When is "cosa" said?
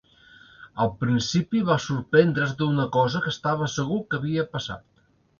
2.95-3.21